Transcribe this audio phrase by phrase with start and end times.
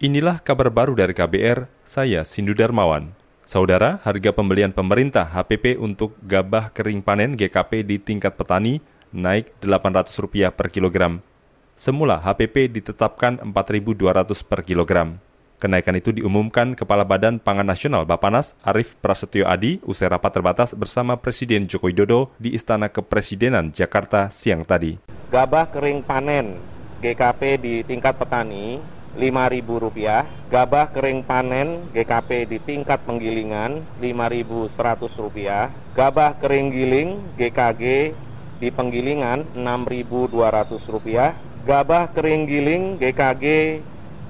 [0.00, 3.12] Inilah kabar baru dari KBR, saya Sindu Darmawan.
[3.44, 8.80] Saudara, harga pembelian pemerintah HPP untuk gabah kering panen GKP di tingkat petani
[9.12, 11.20] naik Rp800 per kilogram.
[11.76, 15.20] Semula HPP ditetapkan Rp4.200 per kilogram.
[15.60, 21.20] Kenaikan itu diumumkan Kepala Badan Pangan Nasional Bapanas Arief Prasetyo Adi usai rapat terbatas bersama
[21.20, 24.96] Presiden Joko Widodo di Istana Kepresidenan Jakarta siang tadi.
[25.28, 26.56] Gabah kering panen
[27.04, 28.80] GKP di tingkat petani
[29.18, 38.14] Rp5.000, gabah kering panen GKP di tingkat penggilingan Rp5.100, gabah kering giling GKG
[38.62, 43.44] di penggilingan Rp6.200, gabah kering giling GKG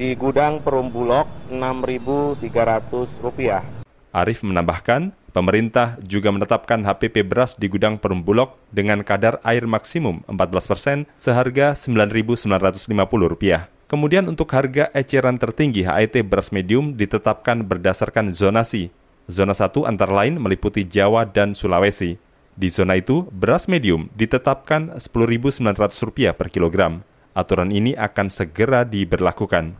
[0.00, 3.82] di gudang perumbulok Rp6.300.
[4.12, 10.68] Arif menambahkan, pemerintah juga menetapkan HPP beras di gudang perumbulok dengan kadar air maksimum 14
[10.68, 13.81] persen seharga Rp9.950.
[13.92, 18.88] Kemudian untuk harga eceran tertinggi HET beras medium ditetapkan berdasarkan zonasi.
[19.28, 22.16] Zona 1 antara lain meliputi Jawa dan Sulawesi.
[22.56, 27.04] Di zona itu, beras medium ditetapkan Rp10.900 per kilogram.
[27.36, 29.76] Aturan ini akan segera diberlakukan.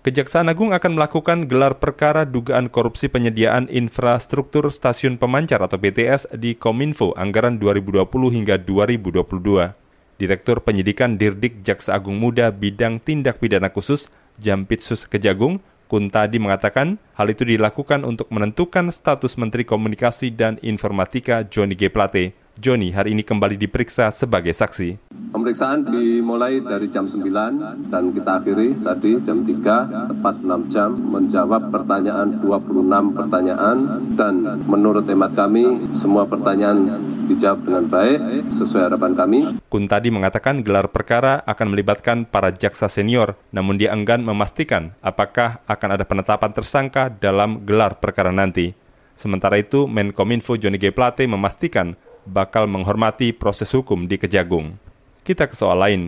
[0.00, 6.56] Kejaksaan Agung akan melakukan gelar perkara dugaan korupsi penyediaan infrastruktur stasiun pemancar atau BTS di
[6.56, 8.00] Kominfo anggaran 2020
[8.32, 9.85] hingga 2022.
[10.16, 14.08] Direktur Penyidikan Dirdik Jaksa Agung Muda Bidang Tindak Pidana Khusus
[14.40, 21.78] Jampitsus Kejagung, Kuntadi mengatakan hal itu dilakukan untuk menentukan status Menteri Komunikasi dan Informatika Joni
[21.78, 21.86] G.
[21.86, 22.34] Plate.
[22.56, 25.12] Joni hari ini kembali diperiksa sebagai saksi.
[25.30, 31.68] Pemeriksaan dimulai dari jam 9 dan kita akhiri tadi jam 3, tepat 6 jam, menjawab
[31.68, 33.76] pertanyaan 26 pertanyaan
[34.16, 38.18] dan menurut hemat kami semua pertanyaan dijawab dengan baik
[38.54, 39.38] sesuai harapan kami.
[39.66, 45.98] Kuntadi mengatakan gelar perkara akan melibatkan para jaksa senior, namun dia enggan memastikan apakah akan
[45.98, 48.72] ada penetapan tersangka dalam gelar perkara nanti.
[49.16, 50.92] Sementara itu, Menkominfo Johnny G.
[50.92, 51.96] Plate memastikan
[52.28, 54.76] bakal menghormati proses hukum di Kejagung.
[55.24, 56.02] Kita ke soal lain.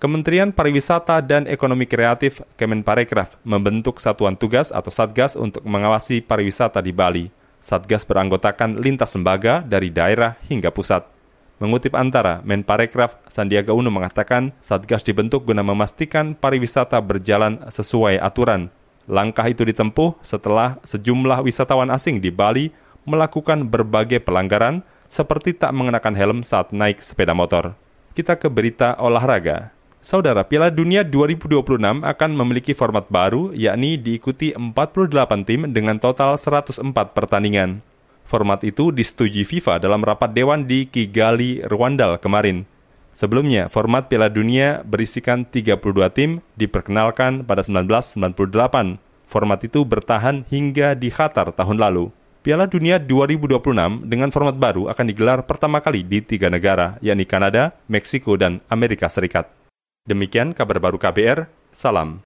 [0.00, 6.92] Kementerian Pariwisata dan Ekonomi Kreatif Kemenparekraf membentuk satuan tugas atau Satgas untuk mengawasi pariwisata di
[6.92, 7.43] Bali.
[7.64, 11.08] Satgas beranggotakan lintas lembaga dari daerah hingga pusat.
[11.56, 18.68] Mengutip antara, Menparekraf Sandiaga Uno mengatakan Satgas dibentuk guna memastikan pariwisata berjalan sesuai aturan.
[19.08, 22.68] Langkah itu ditempuh setelah sejumlah wisatawan asing di Bali
[23.08, 27.72] melakukan berbagai pelanggaran seperti tak mengenakan helm saat naik sepeda motor.
[28.12, 29.73] Kita ke berita olahraga.
[30.04, 36.84] Saudara, Piala Dunia 2026 akan memiliki format baru, yakni diikuti 48 tim dengan total 104
[37.16, 37.80] pertandingan.
[38.28, 42.68] Format itu disetujui FIFA dalam rapat dewan di Kigali, Rwanda kemarin.
[43.16, 45.80] Sebelumnya, format Piala Dunia berisikan 32
[46.12, 49.00] tim diperkenalkan pada 1998.
[49.24, 52.12] Format itu bertahan hingga di Qatar tahun lalu.
[52.44, 57.72] Piala Dunia 2026 dengan format baru akan digelar pertama kali di tiga negara, yakni Kanada,
[57.88, 59.63] Meksiko, dan Amerika Serikat.
[60.04, 62.20] Demikian kabar baru KBR, salam.